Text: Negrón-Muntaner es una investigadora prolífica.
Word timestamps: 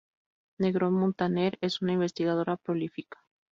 Negrón-Muntaner 0.57 1.59
es 1.61 1.83
una 1.83 1.93
investigadora 1.93 2.57
prolífica. 2.57 3.19